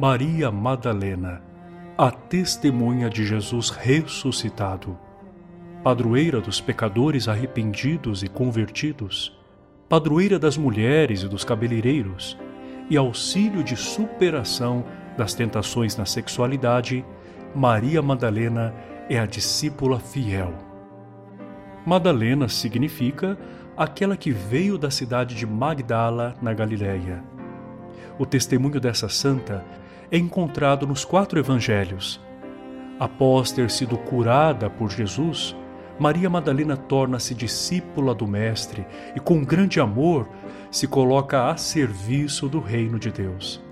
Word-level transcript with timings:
Maria 0.00 0.48
Madalena, 0.52 1.42
a 1.98 2.08
testemunha 2.08 3.10
de 3.10 3.26
Jesus 3.26 3.68
ressuscitado, 3.68 4.96
padroeira 5.82 6.40
dos 6.40 6.60
pecadores 6.60 7.26
arrependidos 7.26 8.22
e 8.22 8.28
convertidos, 8.28 9.36
padroeira 9.88 10.38
das 10.38 10.56
mulheres 10.56 11.24
e 11.24 11.28
dos 11.28 11.42
cabeleireiros, 11.42 12.38
e 12.88 12.96
auxílio 12.96 13.64
de 13.64 13.74
superação 13.74 14.84
das 15.16 15.34
tentações 15.34 15.96
na 15.96 16.06
sexualidade, 16.06 17.04
Maria 17.52 18.00
Madalena 18.00 18.72
é 19.10 19.18
a 19.18 19.26
discípula 19.26 19.98
fiel. 19.98 20.54
Madalena 21.84 22.48
significa 22.48 23.36
aquela 23.76 24.16
que 24.16 24.30
veio 24.30 24.78
da 24.78 24.92
cidade 24.92 25.34
de 25.34 25.44
Magdala, 25.44 26.36
na 26.40 26.54
Galiléia. 26.54 27.20
O 28.16 28.24
testemunho 28.24 28.80
dessa 28.80 29.08
santa 29.08 29.64
é 30.10 30.18
encontrado 30.18 30.86
nos 30.86 31.04
quatro 31.04 31.38
evangelhos. 31.38 32.20
Após 32.98 33.52
ter 33.52 33.70
sido 33.70 33.96
curada 33.96 34.68
por 34.68 34.90
Jesus, 34.90 35.54
Maria 35.98 36.30
Madalena 36.30 36.76
torna-se 36.76 37.34
discípula 37.34 38.14
do 38.14 38.26
Mestre 38.26 38.86
e, 39.14 39.20
com 39.20 39.44
grande 39.44 39.80
amor, 39.80 40.28
se 40.70 40.86
coloca 40.86 41.50
a 41.50 41.56
serviço 41.56 42.48
do 42.48 42.60
reino 42.60 42.98
de 42.98 43.10
Deus. 43.10 43.62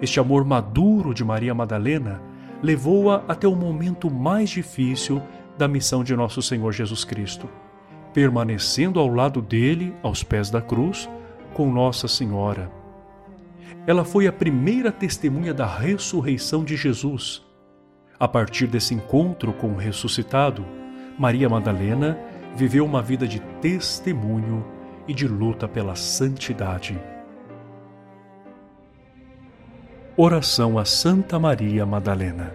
Este 0.00 0.20
amor 0.20 0.44
maduro 0.44 1.12
de 1.12 1.24
Maria 1.24 1.54
Madalena 1.54 2.22
levou-a 2.62 3.24
até 3.28 3.46
o 3.46 3.56
momento 3.56 4.10
mais 4.10 4.50
difícil 4.50 5.22
da 5.56 5.68
missão 5.68 6.04
de 6.04 6.14
nosso 6.14 6.40
Senhor 6.40 6.72
Jesus 6.72 7.04
Cristo, 7.04 7.48
permanecendo 8.14 9.00
ao 9.00 9.08
lado 9.08 9.42
dele, 9.42 9.94
aos 10.02 10.22
pés 10.22 10.50
da 10.50 10.60
cruz, 10.60 11.08
com 11.54 11.72
Nossa 11.72 12.06
Senhora 12.06 12.77
ela 13.88 14.04
foi 14.04 14.26
a 14.26 14.32
primeira 14.32 14.92
testemunha 14.92 15.54
da 15.54 15.64
ressurreição 15.64 16.62
de 16.62 16.76
Jesus. 16.76 17.42
A 18.20 18.28
partir 18.28 18.66
desse 18.66 18.92
encontro 18.92 19.50
com 19.50 19.68
o 19.68 19.76
ressuscitado, 19.76 20.62
Maria 21.18 21.48
Madalena 21.48 22.18
viveu 22.54 22.84
uma 22.84 23.00
vida 23.00 23.26
de 23.26 23.40
testemunho 23.62 24.62
e 25.08 25.14
de 25.14 25.26
luta 25.26 25.66
pela 25.66 25.96
santidade. 25.96 27.00
Oração 30.18 30.78
a 30.78 30.84
Santa 30.84 31.38
Maria 31.38 31.86
Madalena. 31.86 32.52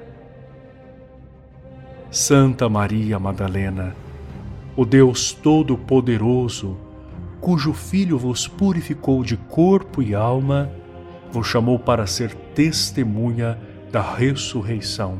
Santa 2.11 2.69
Maria 2.69 3.17
Madalena, 3.17 3.95
o 4.75 4.85
Deus 4.85 5.31
Todo-Poderoso, 5.31 6.77
cujo 7.41 7.73
Filho 7.73 8.19
vos 8.19 8.47
purificou 8.47 9.23
de 9.23 9.35
corpo 9.35 9.99
e 9.99 10.13
alma, 10.13 10.69
vos 11.33 11.47
chamou 11.47 11.79
para 11.79 12.05
ser 12.05 12.35
testemunha 12.53 13.57
da 13.91 14.01
ressurreição. 14.01 15.19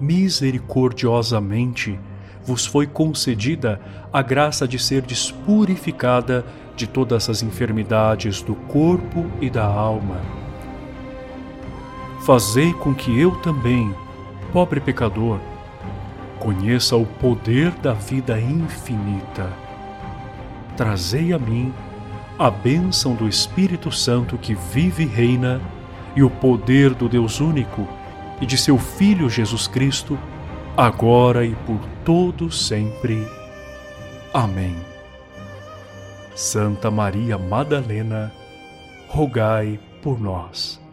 Misericordiosamente 0.00 1.98
vos 2.44 2.64
foi 2.64 2.86
concedida 2.86 3.80
a 4.12 4.22
graça 4.22 4.68
de 4.68 4.78
ser 4.78 5.02
purificada 5.44 6.44
de 6.76 6.86
todas 6.86 7.28
as 7.28 7.42
enfermidades 7.42 8.40
do 8.40 8.54
corpo 8.54 9.26
e 9.40 9.50
da 9.50 9.64
alma. 9.64 10.20
Fazei 12.24 12.72
com 12.72 12.94
que 12.94 13.18
eu 13.20 13.32
também, 13.40 13.92
pobre 14.52 14.80
pecador, 14.80 15.40
conheça 16.38 16.94
o 16.94 17.04
poder 17.04 17.72
da 17.72 17.94
vida 17.94 18.40
infinita. 18.40 19.50
Trazei 20.76 21.32
a 21.32 21.38
mim 21.38 21.72
a 22.38 22.50
bênção 22.50 23.14
do 23.14 23.28
Espírito 23.28 23.92
Santo 23.92 24.36
que 24.36 24.54
vive 24.54 25.04
e 25.04 25.06
reina, 25.06 25.60
e 26.16 26.22
o 26.22 26.30
poder 26.30 26.94
do 26.94 27.08
Deus 27.08 27.40
único 27.40 27.88
e 28.40 28.46
de 28.46 28.56
seu 28.56 28.78
Filho 28.78 29.28
Jesus 29.28 29.66
Cristo, 29.66 30.18
agora 30.76 31.44
e 31.44 31.54
por 31.66 31.80
todo 32.04 32.50
sempre. 32.50 33.26
Amém. 34.32 34.76
Santa 36.34 36.90
Maria 36.90 37.38
Madalena, 37.38 38.32
rogai 39.08 39.78
por 40.02 40.20
nós. 40.20 40.83